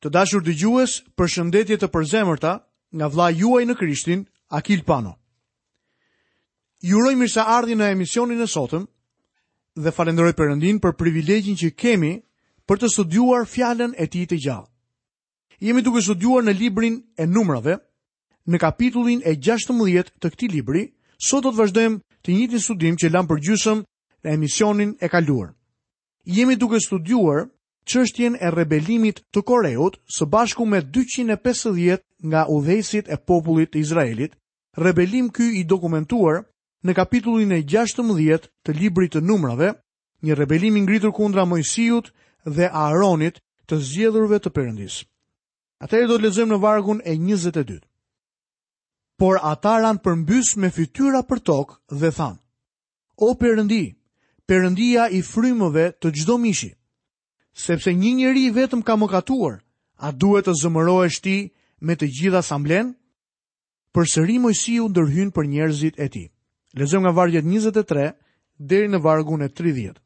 [0.00, 2.52] Të dashur për përshëndetje të përzemërta
[3.00, 4.22] nga vla juaj në Krishtin,
[4.60, 5.10] Akil Pano.
[6.88, 8.86] Ju uroj mirëseardhje në emisionin e sotëm
[9.84, 12.12] dhe falenderoj Perëndin për privilegjin që kemi
[12.68, 14.68] për të studiuar fjalën e Tij të gjallë.
[15.60, 17.76] Jemi duke studiuar në librin e numrave,
[18.48, 20.86] në kapitullin e 16 të këti libri,
[21.28, 23.84] sot do të vazhdojmë të njitin studim që lam përgjusëm
[24.24, 25.52] në emisionin e kaluar.
[26.38, 27.50] Jemi duke studiuar
[27.88, 34.32] qështjen e rebelimit të Koreut së bashku me 250 nga udhejsit e popullit Izraelit,
[34.76, 36.42] rebelim ky i dokumentuar
[36.84, 39.72] në kapitullin e 16 të librit të numrave,
[40.24, 42.12] një rebelim ngritur kundra Mojsiut
[42.44, 44.50] dhe Aaronit të zgjedhurve të
[45.80, 47.78] Ate Atëherë do të lexojmë në vargun e 22.
[49.16, 52.36] Por ata ran përmbys me fytyra për tokë dhe than:
[53.16, 53.96] O Perëndi,
[54.46, 56.72] Perëndia i frymëve të çdo mishi,
[57.52, 59.60] sepse një njeri vetëm ka katuar,
[59.98, 61.50] a duhet të e ti
[61.80, 62.94] me të gjithë asamblen?
[63.92, 66.24] Për sëri Mojësiu ndërhyn për njerëzit e ti.
[66.78, 68.12] Lezëm nga vargjet 23
[68.58, 69.96] deri në vargun e 30.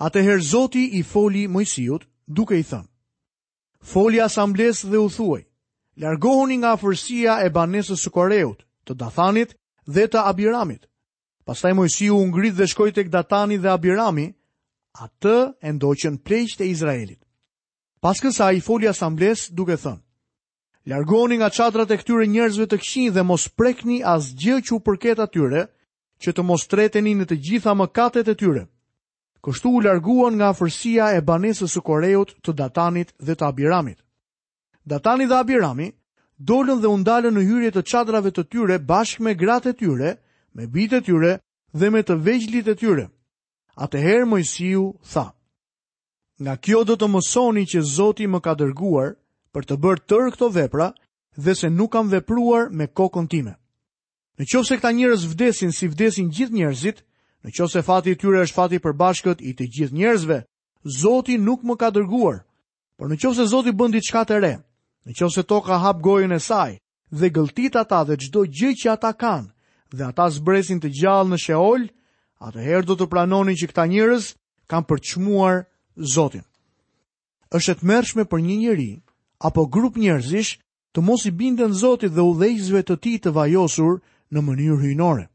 [0.00, 2.88] Atëherë Zoti i foli Mojësiut duke i thënë:
[3.82, 5.42] Foli asambles dhe u thuaj:
[5.96, 9.54] Largohuni nga afërsia e banesës së Koreut, të Dathanit
[9.88, 10.84] dhe të Abiramit.
[11.44, 14.32] Pastaj Mojësiu u ngrit dhe shkoi tek Datani dhe Abirami,
[14.98, 17.20] atë e ndoqën plejqët e Izraelit.
[18.00, 20.02] Pas kësa i foli asambles duke thënë,
[20.88, 24.78] Largoni nga qatrat e këtyre njerëzve të këshin dhe mos prekni as gjë që u
[24.86, 25.66] përket atyre,
[26.22, 28.62] që të mos treteni në të gjitha më katet e tyre.
[29.44, 33.98] Kështu u larguan nga fërsia e banesës së Koreut të Datanit dhe të Abiramit.
[34.88, 35.88] Datani dhe Abirami
[36.48, 40.10] dolën dhe undalën në hyrje të qadrave të tyre bashkë me gratë e tyre,
[40.56, 41.32] me bitë e tyre
[41.78, 43.06] dhe me të veçlit e tyre.
[43.80, 44.80] Atëherë Mojsiu
[45.12, 45.22] tha:
[46.44, 49.14] Nga kjo do të mësoni që Zoti më ka dërguar
[49.56, 50.88] për të bërë tërë këto vepra
[51.44, 53.54] dhe se nuk kam vepruar me kokën time.
[54.38, 56.98] Në qovë se këta njërës vdesin si vdesin gjithë njërzit,
[57.44, 60.38] në qovë se fati tyre është fati përbashkët i të gjithë njërzve,
[61.00, 62.42] Zoti nuk më ka dërguar.
[62.96, 64.54] Por në qovë se Zoti bëndi qka të re,
[65.08, 66.76] në qovë se toka hap gojën e saj,
[67.16, 69.50] dhe gëltit ata dhe gjdo gjë që ata kanë,
[69.96, 71.88] dhe ata zbresin të gjallë në sheollë,
[72.48, 74.30] atëherë do të pranonin që këta njërës
[74.70, 75.64] kam përçmuar
[76.14, 76.44] Zotin.
[77.52, 78.90] Êshtë të mërshme për një njëri,
[79.44, 80.54] apo grup njërzish,
[80.96, 83.98] të mos i bindën Zotit dhe u dhejzve të ti të vajosur
[84.32, 85.26] në mënyrë hynore.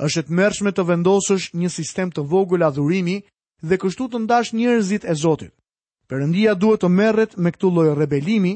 [0.00, 3.18] Êshtë të mërshme të vendosësh një sistem të vogël adhurimi
[3.68, 5.52] dhe kështu të ndash njërzit e Zotit.
[6.08, 8.54] Përëndia duhet të merret me këtu lojë rebelimi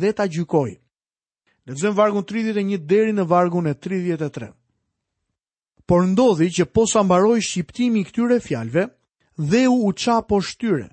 [0.00, 0.76] dhe ta gjykoj.
[1.66, 4.52] Në zëmë vargun 31 deri në vargun e 33
[5.86, 8.84] por ndodhi që posa mbaroi shqiptimi këtyre fjalve,
[9.50, 10.86] dheu u qa po shtyre.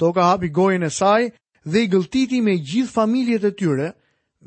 [0.00, 1.22] Toka hapi gojën e saj
[1.70, 3.88] dhe i gëltiti me gjithë familjet e tyre,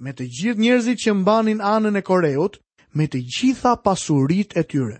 [0.04, 2.54] me të gjithë njerëzit që mbanin anën e Koreut,
[2.98, 4.98] me të gjitha pasurit e tyre.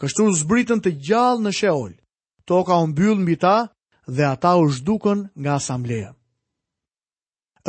[0.00, 1.92] Kështu zbritën të gjallë në Sheol.
[2.48, 3.56] Toka u mbyll mbi ta
[4.16, 6.10] dhe ata u zhdukën nga asambleja.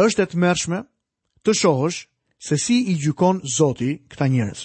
[0.06, 0.80] Është e të mërshme
[1.46, 2.00] të shohësh
[2.46, 4.62] se si i gjykon Zoti këta njerëz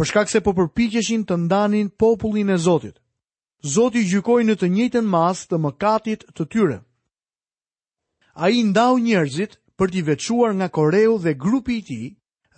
[0.00, 2.96] për shkak se po përpiqeshin të ndanin popullin e Zotit.
[3.74, 6.76] Zoti gjykoi në të njëjtën mas të mëkatit të tyre.
[8.40, 12.00] A i ndau njerëzit për t'i vequar nga koreu dhe grupi i ti,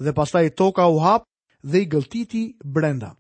[0.05, 1.23] dhe pastaj toka u hap
[1.71, 2.43] dhe i gëltiti
[2.75, 3.11] brenda.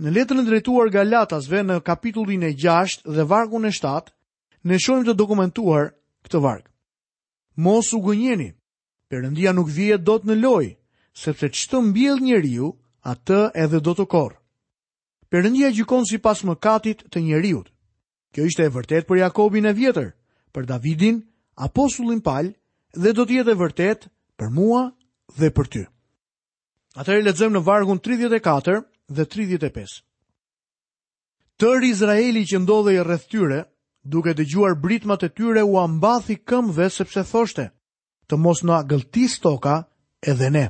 [0.00, 4.10] Në letrën drejtuar Galatasve në kapitullin e 6 dhe vargun e 7,
[4.66, 5.92] ne shohim të dokumentuar
[6.26, 6.64] këtë varg.
[7.62, 8.50] Mos u gënjeni.
[9.10, 10.74] Perëndia nuk vjen dot në lojë,
[11.14, 12.72] sepse çdo mbjell njeriu
[13.14, 14.34] të edhe do të korë.
[15.30, 17.68] Perëndia gjikon sipas mëkatit të njerëzit.
[18.34, 20.08] Kjo ishte e vërtet për Jakobin e vjetër,
[20.52, 21.22] për Davidin,
[21.54, 22.50] apostullin Paul
[22.96, 24.08] dhe do të jetë e vërtet
[24.38, 24.82] për mua
[25.38, 25.82] dhe për ty.
[26.96, 28.80] Atëherë lexojmë në vargun 34
[29.16, 30.02] dhe 35.
[31.56, 33.62] Tër Izraeli që ndodhej rreth tyre,
[34.04, 37.68] duke dëgjuar britmat e tyre u ambathi këmbëve sepse thoshte:
[38.28, 39.82] "Të mos na gëlltis toka
[40.32, 40.66] edhe ne."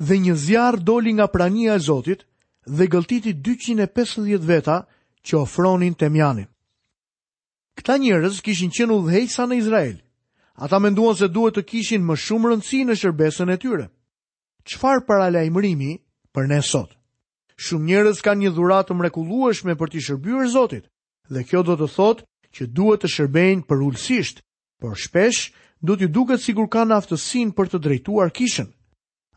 [0.00, 2.20] dhe një zjarr doli nga prania e Zotit
[2.76, 4.78] dhe gëlltiti 250 veta
[5.26, 6.48] që ofronin Temjanin.
[7.76, 9.98] Këta njerëz kishin qenë dhejsa në Izrael.
[10.64, 13.86] Ata menduan se duhet të kishin më shumë rëndësi në shërbesën e tyre.
[14.68, 15.90] Çfarë paralajmërimi
[16.34, 16.96] për ne sot?
[17.60, 20.88] Shumë njerëz kanë një dhuratë të mrekullueshme për të shërbyer Zotit
[21.32, 22.24] dhe kjo do të thotë
[22.56, 24.40] që duhet të shërbejnë për ulësisht,
[24.80, 28.72] por shpesh do t'ju duket sikur kanë aftësinë për të drejtuar kishën.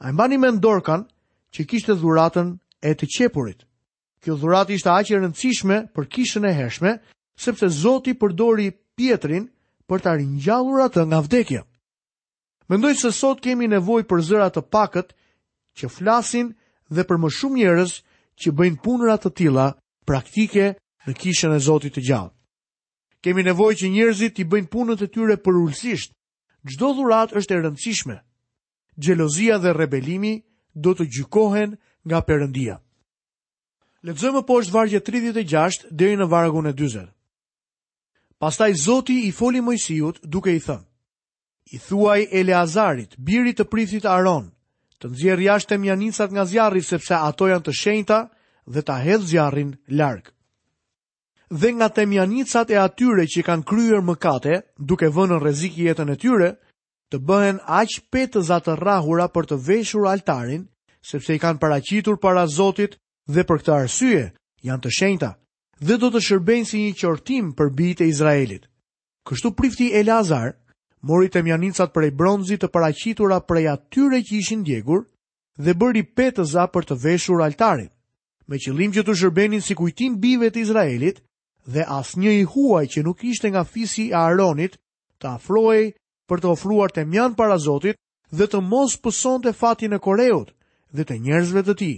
[0.04, 1.06] A i mbani me ndorkan
[1.56, 2.48] që kishte dhuratën
[2.82, 3.62] e të qepurit.
[4.24, 6.92] Kjo dhurat ishte aq e rëndësishme për kishën e hershme,
[7.46, 8.66] sepse Zoti përdori
[9.00, 9.46] Pietrin
[9.88, 11.62] për ta ringjallur atë nga vdekja.
[12.70, 15.16] Mendoj se sot kemi nevojë për zëra të pakët
[15.80, 16.52] që flasin
[16.94, 17.96] dhe për më shumë njerëz
[18.44, 19.68] që bëjnë punëra të tilla
[20.08, 20.68] praktike
[21.08, 22.34] në kishën e Zotit të gjallë.
[23.24, 26.12] Kemi nevojë që njerëzit i bëjnë punën e tyre për ulësisht.
[26.68, 28.16] Çdo dhurat është e rëndësishme,
[28.98, 30.44] gjelozia dhe rebelimi
[30.74, 32.78] do të gjykohen nga Perëndia.
[34.04, 37.07] Lexojmë poshtë vargje 36 deri në vargun e 40.
[38.44, 40.84] Pastaj Zoti i foli Mojsiut duke i thënë:
[41.72, 44.50] I thuaj Eleazarit, birit të prithit Aron,
[45.00, 45.78] të nxjerr jashtë
[46.18, 48.18] të nga zjarri sepse ato janë të shenjta
[48.66, 50.30] dhe ta hedh zjarrin larg.
[51.50, 52.04] Dhe nga të
[52.72, 56.50] e atyre që kanë kryer mëkate, duke vënë në rrezik jetën e tyre,
[57.13, 60.63] të bëhen aq petëza të rrahura për të veshur altarin,
[61.06, 62.98] sepse i kanë paraqitur para Zotit
[63.30, 64.21] dhe për këtë arsye
[64.68, 65.30] janë të shenjta
[65.88, 68.65] dhe do të shërbejnë si një qortim për bijtë e Izraelit.
[69.30, 70.56] Kështu prifti Elazar
[71.07, 75.06] mori temjanicat prej bronzit të paraqitura prej atyre që ishin djegur
[75.63, 77.89] dhe bëri petëza për të veshur altarin,
[78.50, 81.21] me qëllim që të shërbenin si kujtim bive të Izraelit
[81.74, 84.80] dhe as një i huaj që nuk ishte nga fisi i Aronit
[85.19, 85.92] të afrojë
[86.31, 87.98] për të ofruar të mjan para Zotit
[88.31, 90.54] dhe të mos pëson të fatin e koreut
[90.96, 91.92] dhe të njerëzve të ti,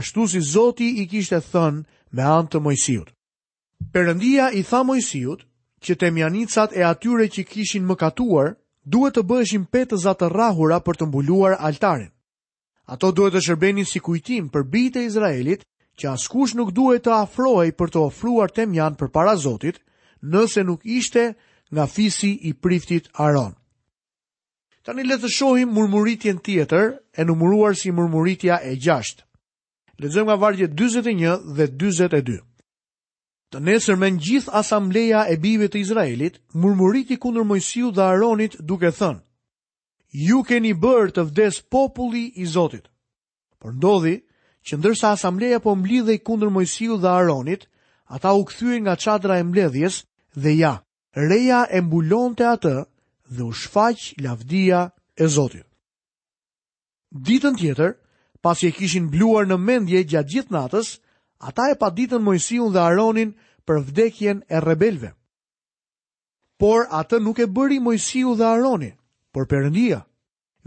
[0.00, 1.84] ashtu si Zoti i kishte thënë
[2.16, 3.08] me antë të mojësijut.
[3.94, 5.46] Perëndia i tha mojësijut
[5.84, 8.52] që të mjanicat e atyre që kishin më katuar
[8.94, 12.10] duhet të bëheshin petëzat të rahura për të mbuluar altarin.
[12.94, 15.64] Ato duhet të shërbenin si kujtim për bitë e Izraelit
[15.98, 19.80] që askush nuk duhet të afrohej për të ofruar temjan për para Zotit,
[20.22, 21.32] nëse nuk ishte
[21.72, 23.54] nga fisi i priftit Aron.
[24.82, 29.18] Tani le të shohim murmuritjen tjetër, e numuruar si murmuritja e gjasht.
[30.02, 32.40] Lexojmë nga vargje 41 dhe 42.
[33.52, 38.56] Të nesër me në gjithë asambleja e bive të Izraelit, murmuriti kundër Mojsiu dhe Aronit
[38.70, 39.20] duke thënë,
[40.26, 42.88] ju keni bërë të vdes populli i Zotit.
[43.62, 44.16] Por ndodhi,
[44.66, 47.68] që ndërsa asambleja po mblidhej kundër Mojsiu dhe Aronit,
[48.14, 50.02] ata u këthyën nga qadra e mbledhjes
[50.42, 50.74] dhe ja,
[51.28, 52.74] reja e mbulon të atë
[53.36, 54.80] dhe u shfaq lavdia
[55.14, 55.66] e Zotit.
[57.26, 57.90] Ditën tjetër,
[58.42, 60.88] pasi e kishin bluar në mendje gjatë gjithë natës,
[61.48, 63.34] ata e pa ditën Mojsiun dhe Aronin
[63.68, 65.10] për vdekjen e rebelve.
[66.60, 68.92] Por atë nuk e bëri Mojsiu dhe Aroni,
[69.32, 70.02] por Perëndia.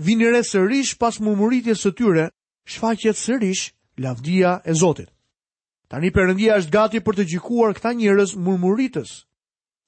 [0.05, 2.25] Vini re sërish pas murmuritjes së tyre,
[2.67, 3.71] shfaqet sërish
[4.03, 5.09] lavdia e Zotit.
[5.89, 9.21] Tani Perëndia është gati për të gjikuar këta njerëz murmuritës.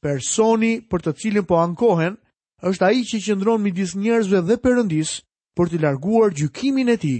[0.01, 2.15] Personi për të cilin po ankohen
[2.65, 5.11] është ai që qëndron midis njerëzve dhe Perëndis
[5.57, 7.19] për të larguar gjykimin e tij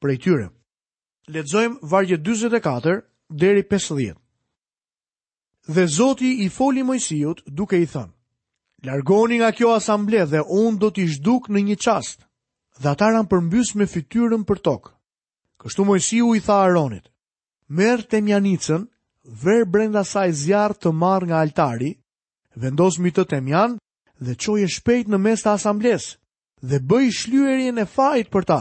[0.00, 0.48] prej tyre.
[1.32, 2.94] Lexojm vargjet 44
[3.42, 4.14] deri 50.
[5.74, 8.14] Dhe Zoti i foli Mojsiut duke i thënë:
[8.88, 12.18] Largoni nga kjo asamble dhe un do t'i zhduk në një çast.
[12.80, 14.92] Dhe ata ran përmbys me fytyrën për tokë.
[15.60, 17.06] Kështu Mojsiu i tha Aronit,
[17.76, 18.82] Merr temjanicën,
[19.42, 21.90] ver brenda saj zjarr të marr nga altari,
[22.62, 23.74] vendos mi të temjan
[24.20, 26.06] dhe qoje shpejt në mes të asambles
[26.66, 28.60] dhe bëj shlyerjen e fajt për ta,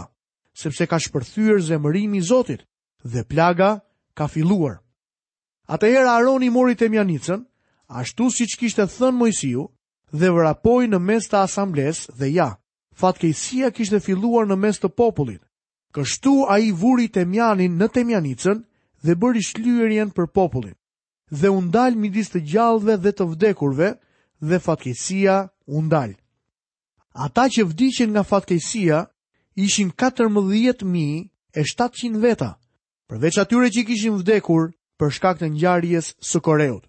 [0.54, 2.62] sepse ka shpërthyër zemërimi i Zotit
[3.04, 3.80] dhe plaga
[4.18, 4.77] ka filluar.
[5.68, 7.42] Atëherë Aron i mori të mjanicën,
[7.89, 9.65] ashtu si që kishtë thënë Mojësiu,
[10.13, 12.50] dhe vërapoj në mes të asambles dhe ja,
[12.98, 15.41] fatkejësia kishtë filluar në mes të popullit.
[15.93, 18.62] Kështu a i vuri temjanin mjanin në të mjanicën
[19.03, 20.74] dhe bëri shlyerjen për popullin
[21.41, 23.89] dhe undal midis të gjallëve dhe të vdekurve,
[24.39, 26.13] dhe fatkesia u ndal.
[27.13, 29.06] Ata që vdiqen nga fatkesia
[29.56, 32.53] ishin 14700 veta,
[33.10, 34.63] përveç atyre që kishin vdekur
[35.00, 36.86] për shkak të ngjarjes së Koreut.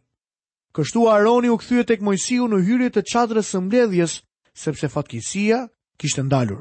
[0.77, 4.13] Kështu Aroni u kthye tek Mojsiu në hyrje të çadrës së mbledhjes,
[4.55, 5.65] sepse fatkesia
[5.99, 6.61] kishte ndalur.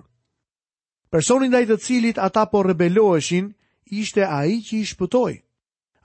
[1.11, 3.51] Personi ndaj të cilit ata po rebeloheshin
[3.85, 5.41] ishte ai që i shpëtoi.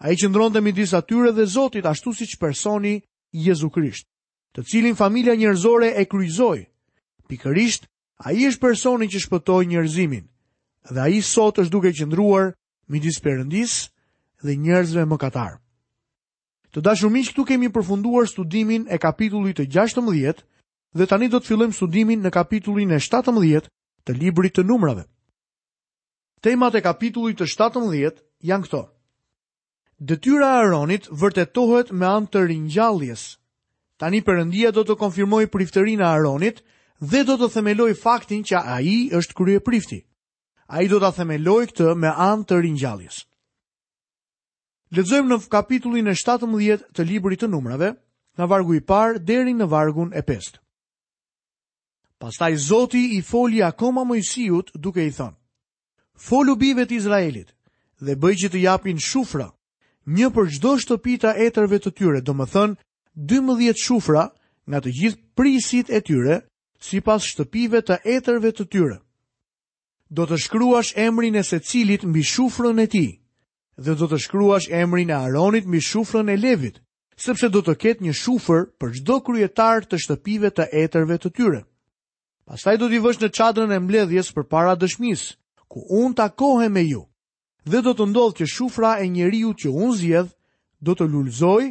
[0.02, 4.06] Ai qëndronte midis atyre dhe Zotit ashtu siç personi Jezu Krisht
[4.56, 6.66] të cilin familja njerëzore e kryzoj.
[7.28, 7.86] Pikërisht,
[8.24, 10.26] a i është personi që shpëtoj njerëzimin,
[10.92, 12.52] dhe a i sot është duke qëndruar
[12.92, 13.88] midis përëndis
[14.44, 15.56] dhe njerëzve më katarë.
[16.72, 20.42] Të dashumish këtu kemi përfunduar studimin e kapitullit të 16
[20.96, 23.68] dhe tani do të fillojmë studimin në kapitullin e 17
[24.04, 25.04] të librit të numrave.
[26.42, 28.82] Temat e kapitullit të 17 janë këto.
[30.02, 33.26] Detyra e Aronit vërtetohet me anë të ringjalljes
[34.02, 36.56] Tani përëndia do të konfirmoj priftërinë e Aronit
[37.10, 40.00] dhe do të themeloj faktin që a i është krye prifti.
[40.74, 43.20] A i do të themeloj këtë me anë të rinjallis.
[44.96, 47.92] Ledzojmë në kapitullin e 17 të librit të numrave,
[48.34, 50.58] nga vargu i parë deri në vargun e pestë.
[52.22, 55.36] Pastaj Zoti i foli akoma Mojsiut duke i thënë:
[56.26, 57.54] Folu bijve të Izraelit
[58.02, 59.46] dhe bëj që të japin shufra,
[60.10, 62.78] një për çdo shtëpi të etërve të tyre, domethënë
[63.14, 64.30] 12 shufra
[64.66, 66.38] nga të gjithë prisit e tyre,
[66.80, 68.96] si pas shtëpive të etërve të tyre.
[70.12, 73.06] Do të shkruash emrin e se cilit mbi shufrën e ti,
[73.76, 76.80] dhe do të shkruash emrin e Aronit mbi shufrën e Levit,
[77.16, 81.62] sepse do të ketë një shufër për çdo kryetar të shtëpive të etërve të tyre.
[82.44, 85.30] Pastaj do t'i vësh në çadrën e mbledhjes përpara dëshmisë,
[85.70, 87.04] ku un takohem me ju.
[87.64, 90.34] Dhe do të ndodhë që shufra e njeriu që un zjedhë
[90.82, 91.68] do të lulzojë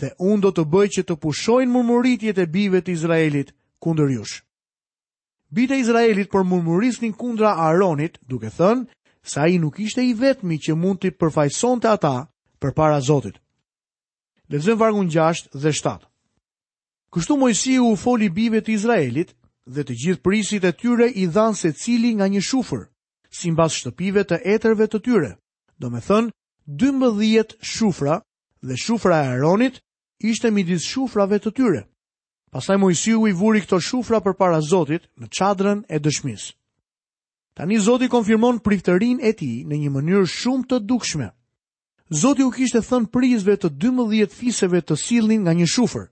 [0.00, 4.42] dhe unë do të bëj që të pushojnë murmuritjet e bive të Izraelit kundër jush.
[5.56, 8.86] Bite Izraelit për murmurisnin kundra Aronit, duke thënë,
[9.26, 12.14] sa i nuk ishte i vetmi që mund të përfajson të ata
[12.60, 13.38] për para Zotit.
[14.50, 15.98] Lezëm vargun 6 dhe 7.
[17.14, 19.32] Kështu mojësi u foli bive të Izraelit
[19.66, 22.84] dhe të gjithë prisit e tyre i dhanë se cili nga një shufër,
[23.30, 25.32] si mbas shtëpive të etërve të tyre,
[25.78, 26.30] do me thënë,
[26.84, 28.20] 12 shufra
[28.62, 29.82] dhe shufra e Aronit
[30.24, 31.82] ishte midis shufrave të tyre.
[32.52, 36.52] Pastaj Mojsiu i vuri këto shufra për para Zotit në qadrën e dëshmis.
[37.56, 41.28] Tani Zoti konfirmon priftërin e ti në një mënyrë shumë të dukshme.
[42.22, 46.06] Zoti u kishte thënë prizve të 12 fiseve të silnin nga një shufër.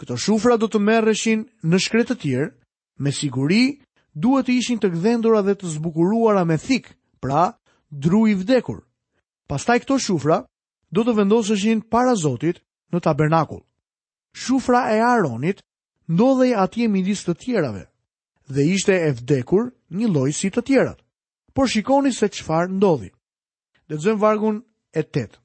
[0.00, 2.50] Këto shufra do të merreshin në shkretë të tjerë,
[3.00, 3.62] me siguri
[4.14, 7.56] duhet të ishin të gdhendura dhe të zbukuruara me thik, pra
[7.90, 8.84] dru i vdekur.
[9.48, 10.44] Pastaj këto shufra
[10.92, 12.60] do të vendosëshin para Zotit
[12.92, 13.62] në tabernakull.
[14.36, 15.62] Shufra e Aronit
[16.08, 17.84] ndodhej atje midis të tjerave
[18.48, 21.00] dhe ishte e vdekur një lloj si të tjerat.
[21.54, 23.10] Por shikoni se çfarë ndodhi.
[23.90, 24.56] Lexojmë vargun
[24.92, 25.40] e 8.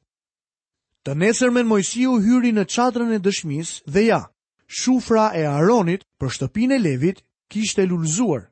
[1.08, 4.20] Të nesërmen Mojsiu hyri në çadrën e dëshmisë dhe ja,
[4.68, 8.44] shufra e Aronit për shtëpinë e Levit kishte lulzuar.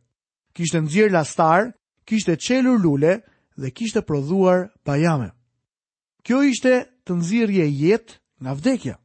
[0.55, 1.73] Kishte nxjerr lastar,
[2.07, 3.19] kishte çelur lule
[3.61, 5.29] dhe kishte prodhuar bajame.
[6.25, 6.73] Kjo ishte
[7.05, 8.95] të nxirrje jetë nga vdekja.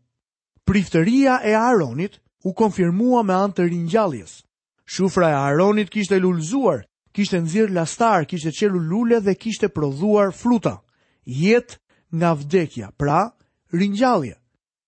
[0.65, 4.39] Priftëria e Aronit u konfirmua me anë të ringjalljes.
[4.85, 10.81] Shufra e Aronit kishte lulzuar, kishte nxirr lastar, kishte qelu lule dhe kishte prodhuar fruta.
[11.25, 11.79] Jet
[12.13, 13.31] nga vdekja, pra
[13.73, 14.37] ringjallje.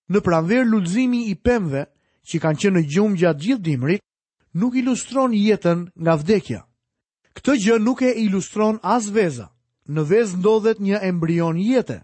[0.09, 1.85] Në pranver lulzimi i pemve
[2.27, 4.03] që kanë qenë në gjumë gjatë gjithë dimrit,
[4.53, 6.61] nuk ilustron jetën nga vdekja.
[7.35, 9.49] Këtë gjë nuk e ilustron as veza.
[9.87, 11.99] Në vezë ndodhet një embrion jetë.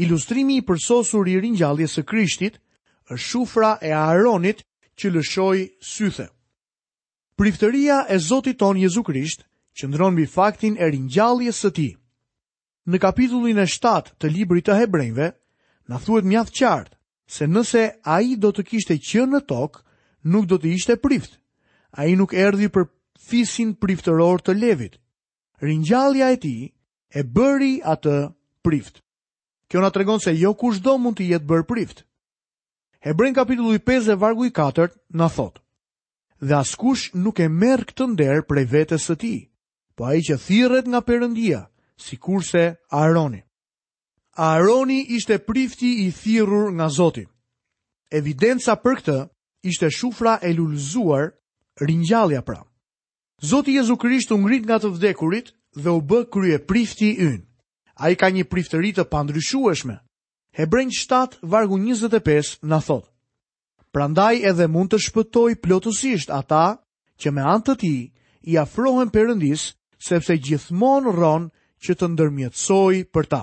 [0.00, 2.56] Ilustrimi i përsosur i ringjalljes së Krishtit
[3.10, 4.62] është shufra e Aaronit
[4.98, 6.28] që lëshoi sythe.
[7.36, 9.44] Priftëria e Zotit ton Jezu Krisht
[9.76, 11.92] qëndron mbi faktin e ringjalljes së Tij.
[12.88, 15.28] Në kapitullin e 7 të Librit të Hebrejve
[15.88, 16.96] na thuhet mjaft qartë
[17.32, 17.84] se nëse
[18.16, 19.80] ai do të kishte qenë në tokë,
[20.32, 21.36] nuk do të ishte prift.
[22.00, 22.88] Ai nuk erdhi për
[23.30, 24.96] fisin priftëror të Levit.
[25.66, 26.70] Ringjallja e Tij
[27.14, 28.16] e bëri atë
[28.64, 29.02] prift.
[29.72, 32.02] Kjo na tregon se jo kushdo mund të jetë bërë prift.
[33.06, 35.62] Hebrejn kapitulli 5 dhe vargu i 4 na thot:
[36.44, 39.38] Dhe askush nuk e merr këtë nder prej vetes së tij,
[39.96, 41.62] po ai që thirret nga Perëndia,
[42.04, 43.40] sikurse Aaroni.
[44.36, 47.24] Aaroni ishte prifti i thirrur nga Zoti.
[48.12, 49.16] Evidenca për këtë
[49.72, 51.30] ishte shufra e lullzuar,
[51.80, 52.60] ringjallja pra.
[53.40, 57.40] Zoti Jezu Krisht u ngrit nga të vdekurit dhe u bë krye prifti ynë
[58.00, 59.96] a i ka një priftëri të pandryshueshme.
[60.56, 63.08] Hebrejn 7, vargu 25, në thot.
[63.92, 66.64] Prandaj edhe mund të shpëtoj plotësisht ata
[67.20, 67.94] që me antë të ti
[68.52, 69.66] i afrohen përëndis,
[70.08, 71.50] sepse gjithmonë ronë
[71.84, 73.42] që të ndërmjetësoj për ta.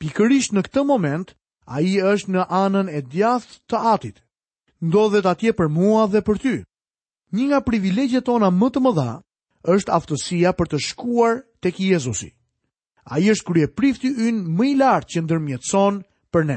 [0.00, 1.32] Pikërisht në këtë moment,
[1.66, 4.16] a i është në anën e djath të atit.
[4.86, 6.54] Ndodhet atje për mua dhe për ty.
[7.36, 9.10] Një nga privilegjet tona më të mëdha
[9.74, 12.30] është aftësia për të shkuar tek Jezusi
[13.06, 16.00] a është krye prifti ynë më i lartë që ndërmjetëson
[16.34, 16.56] për ne.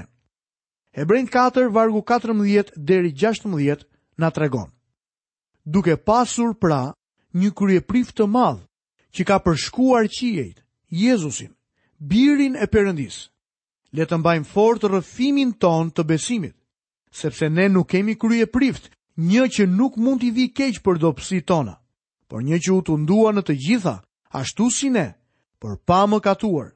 [0.97, 3.85] Hebrejn 4, vargu 14 deri 16,
[4.17, 4.69] na tregon.
[5.65, 6.93] Duke pasur pra
[7.37, 8.65] një krye prift të madhë
[9.13, 11.51] që ka përshkuar qiejt, Jezusin,
[12.01, 13.19] birin e përëndis,
[13.93, 16.55] le të mbajmë fort rëfimin ton të besimit,
[17.13, 18.89] sepse ne nuk kemi krye prift,
[19.21, 21.77] një që nuk mund t'i vi keq për dopsi tona,
[22.27, 23.95] por një që u tundua ndua në të gjitha,
[24.33, 25.11] ashtu si ne,
[25.61, 26.71] për pa më katuar.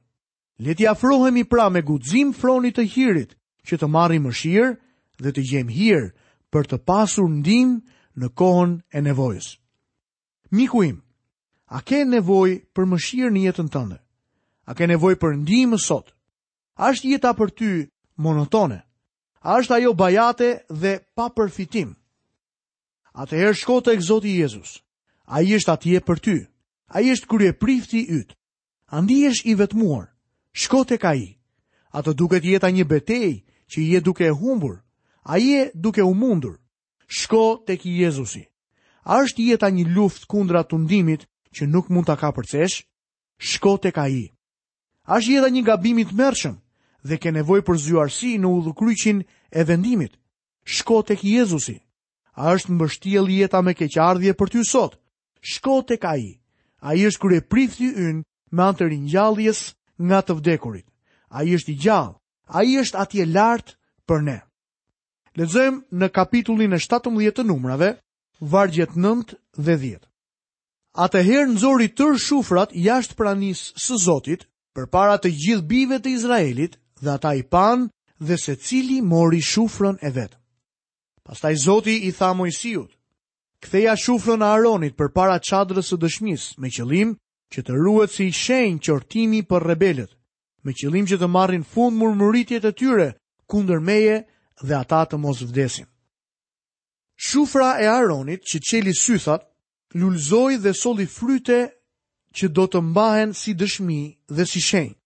[0.59, 3.31] Le t'i afrohemi pra me guxim fronit të hirit,
[3.67, 4.75] që të marrim mëshirë
[5.23, 6.03] dhe të gjejmë hir
[6.53, 7.77] për të pasur ndihmë
[8.19, 9.47] në kohën e nevojës.
[10.53, 10.99] Miku im,
[11.75, 13.97] a ke nevojë për mëshirë në jetën tënde?
[14.69, 16.11] A ke nevojë për ndihmë sot?
[16.77, 17.69] A është jeta për ty
[18.19, 18.79] monotone?
[19.43, 21.95] A është ajo bajate dhe pa përfitim?
[23.13, 24.79] Atëherë shko tek Zoti Jezus.
[25.25, 26.37] Ai është atje për ty.
[26.93, 28.33] Ai është kryeprifti yt
[29.25, 30.11] esh i vetmuar,
[30.51, 31.37] shko tek ka i.
[31.91, 34.81] Ato duket jeta një betej që i e duke e humbur,
[35.23, 36.59] a i e duke u mundur.
[37.07, 38.45] Shko tek ki Jezusi.
[39.05, 42.31] A është jeta një luft kundra të ndimit që nuk mund të ka
[43.43, 44.29] Shko tek ka i.
[45.07, 46.55] A është jeta një gabimit tmerrshëm
[47.03, 50.17] dhe ke nevoj për zyarsi në udhukryqin e vendimit?
[50.65, 51.81] Shko tek ki Jezusi.
[52.35, 54.95] A është mbështiel jeta me keqardhje për ty sot?
[55.41, 56.39] Shko tek ka i.
[56.81, 57.67] A i është kërë e
[58.07, 58.23] ynë
[58.53, 59.59] me anë të ringjalljes
[60.07, 60.85] nga të vdekurit.
[61.37, 62.13] Ai është i gjallë.
[62.59, 63.73] Ai është atje lart
[64.07, 64.37] për ne.
[65.39, 67.89] Lexojmë në kapitullin e 17 të numrave,
[68.53, 69.33] vargjet 9
[69.65, 70.05] dhe 10.
[71.07, 74.45] Atëherë nxori tër shufrat jashtë pranisë së Zotit
[74.77, 77.87] përpara të gjithë bijve të Izraelit dhe ata i pan
[78.27, 80.37] dhe se cili mori shufrën e vetë.
[81.25, 82.91] Pastaj Zoti i tha Mojsiut,
[83.63, 87.15] ktheja shufrën a Aronit për para qadrës së dëshmis, me qëlim
[87.53, 90.11] që të ruhet si shenjë qortimi për rebelët,
[90.65, 93.09] me qëllim që të marrin fund murmuritjet e tyre
[93.51, 94.15] kundër meje
[94.67, 95.85] dhe ata të mos vdesin.
[97.27, 99.43] Shufra e Aronit që qeli sythat,
[99.99, 101.59] lulzoi dhe soli fryte
[102.37, 104.01] që do të mbahen si dëshmi
[104.35, 104.97] dhe si shenjë.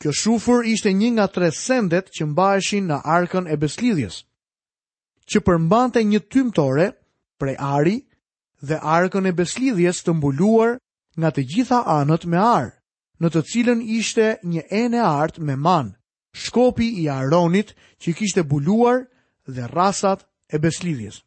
[0.00, 4.16] Kjo shufër ishte një nga tre sendet që mbaheshin në arkën e beslidhjes,
[5.30, 6.86] që përmbante një tymtore
[7.38, 7.98] prej ari
[8.68, 10.78] dhe arkën e beslidhjes të mbuluar
[11.18, 12.70] nga të gjitha anët me arë,
[13.20, 15.94] në të cilën ishte një ene artë me manë,
[16.42, 19.04] shkopi i Aronit që kishte buluar
[19.46, 20.20] dhe rasat
[20.52, 21.22] e beslidhjes.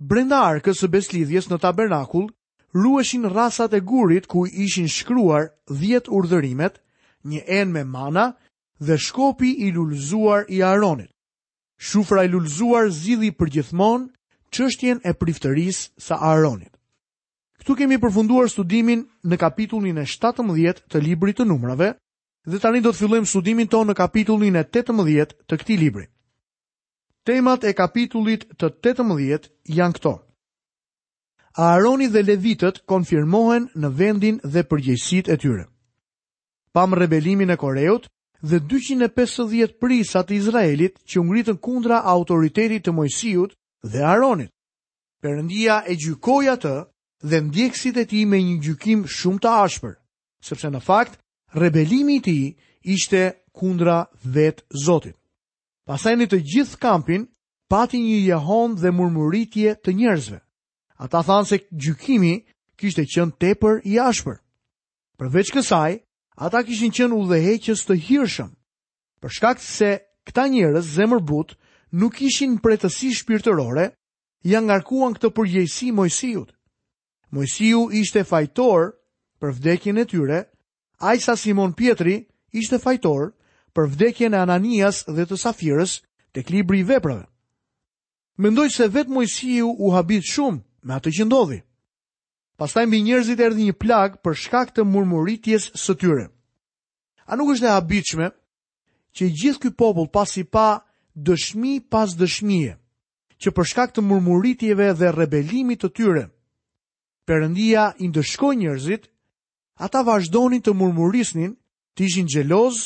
[0.00, 2.28] Brenda arkës së beslidhjes në tabernakull,
[2.76, 6.78] rrueshin rasat e gurit ku ishin shkruar 10 urdhërimet,
[7.30, 8.32] një enë me mana
[8.80, 11.10] dhe shkopi i lulzuar i Aronit.
[11.80, 14.08] Shufra i lulzuar zidhi përgjithmonë
[14.54, 16.72] çështjen e priftërisë sa Aronit.
[17.70, 21.92] Këtu kemi përfunduar studimin në kapitullin e 17 të librit të numrave
[22.50, 26.06] dhe tani do të fillojmë studimin tonë në kapitullin e 18 të këtij libri.
[27.30, 29.46] Temat e kapitullit të 18
[29.78, 30.12] janë këto.
[31.68, 35.64] Aaroni dhe Levitët konfirmohen në vendin dhe përgjegjësitë e tyre.
[36.74, 38.10] Pam rebelimin e Koreut
[38.42, 43.54] dhe 250 prisat të Izraelit që u ngritën kundra autoritetit të Mojsiut
[43.92, 44.50] dhe Aaronit.
[45.22, 46.80] Perëndia e gjykoi atë
[47.28, 49.94] dhe ndjekësit e tij me një gjykim shumë të ashpër,
[50.46, 51.18] sepse në fakt
[51.60, 52.44] rebelimi i tij
[52.94, 53.22] ishte
[53.58, 53.98] kundra
[54.34, 55.16] vetë Zotit.
[55.88, 57.26] Pastaj në të gjithë kampin
[57.70, 60.38] pati një jehon dhe murmuritje të njerëzve.
[61.02, 62.34] Ata thanë se gjykimi
[62.78, 64.36] kishte qenë tepër i ashpër.
[65.18, 65.92] Përveç kësaj,
[66.44, 68.50] ata kishin qenë udhëheqës të hirshëm,
[69.20, 69.90] për shkak se
[70.26, 71.50] këta njerëz zemërbut
[72.00, 73.86] nuk kishin pretësi shpirtërore,
[74.52, 76.50] janë ngarkuan këtë përgjegjësi Mojsiut.
[77.34, 78.86] Mojësiu ishte fajtor
[79.40, 80.38] për vdekjen e tyre,
[80.98, 82.16] a i sa Simon Pietri
[82.62, 83.28] ishte fajtor
[83.74, 85.94] për vdekjen e Ananias dhe të Safirës
[86.34, 87.24] të klibri i veprave.
[88.40, 91.60] Mendoj se vetë Mojësiu u habit shumë me atë që ndodhi.
[92.60, 96.26] Pastaj mbi njerëzit erdhi një plag për shkak të murmuritjes së tyre.
[97.30, 98.26] A nuk është e habitshme
[99.16, 100.66] që i gjithë ky popull pasi pa
[101.28, 102.74] dëshmi pas dëshmie,
[103.40, 106.26] që për shkak të murmuritjeve dhe rebelimit të tyre,
[107.30, 109.04] Perëndia i ndëshkoi njerëzit,
[109.86, 111.52] ata vazhdonin të murmurisnin,
[111.94, 112.80] të ishin gjeloz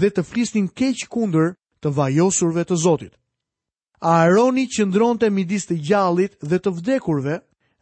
[0.00, 1.48] dhe të flisnin keq kundër
[1.82, 3.14] të vajosurve të Zotit.
[4.12, 7.34] Aaroni qëndronte midis të gjallit dhe të vdekurve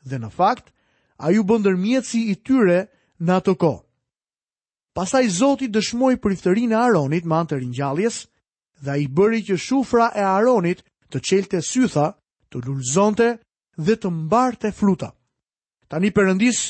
[0.08, 0.72] dhe në fakt
[1.26, 2.78] ai u bëndër mjetësi i tyre
[3.26, 3.84] në atë kohë.
[4.96, 8.22] Pastaj Zoti dëshmoi priftërinë e Aaronit me anë të ringjalljes
[8.84, 10.80] dhe ai bëri që shufra e Aaronit
[11.12, 12.08] të çelte sytha,
[12.48, 13.34] të lulzonte
[13.84, 15.12] dhe të mbarte fluta
[15.98, 16.60] një Perëndis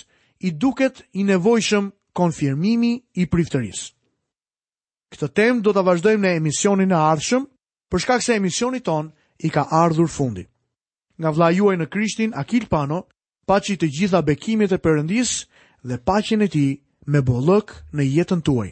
[0.41, 3.85] i duket i nevojshëm konfirmimi i priftërisë.
[5.11, 7.45] Këtë tem do ta vazhdojmë në emisionin e ardhshëm,
[7.91, 9.11] për shkak se emisioni ton
[9.43, 10.47] i ka ardhur fundi.
[11.19, 13.03] Nga vla juaj në Krishtin Akil Pano,
[13.47, 15.33] paçi të gjitha bekimet e Perëndis
[15.83, 16.79] dhe paqen e tij
[17.11, 18.71] me bollëk në jetën tuaj.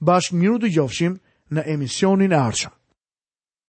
[0.00, 1.18] Bashkë miru të gjofshim
[1.54, 2.74] në emisionin e ardhshëm.